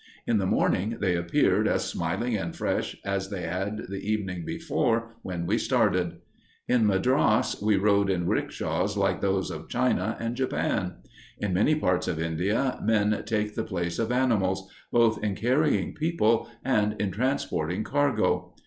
In 0.25 0.39
the 0.39 0.47
morning, 0.47 0.97
they 0.99 1.15
appeared 1.15 1.67
as 1.67 1.85
smiling 1.85 2.35
and 2.35 2.55
fresh 2.55 2.97
as 3.05 3.29
they 3.29 3.43
had 3.43 3.85
the 3.87 3.99
evening 3.99 4.43
before 4.43 5.15
when 5.21 5.45
we 5.45 5.59
started. 5.59 6.21
In 6.67 6.87
Madras, 6.87 7.61
we 7.61 7.77
rode 7.77 8.09
in 8.09 8.25
rickshaws 8.25 8.97
like 8.97 9.21
those 9.21 9.51
of 9.51 9.69
China 9.69 10.17
and 10.19 10.35
Japan. 10.35 10.95
In 11.37 11.53
many 11.53 11.75
parts 11.75 12.07
of 12.07 12.19
India, 12.19 12.81
men 12.83 13.21
take 13.27 13.53
the 13.53 13.63
place 13.63 13.99
of 13.99 14.11
animals, 14.11 14.67
both 14.91 15.23
in 15.23 15.35
carrying 15.35 15.93
people 15.93 16.49
and 16.65 16.99
in 16.99 17.11
transporting 17.11 17.83
cargo. 17.83 18.55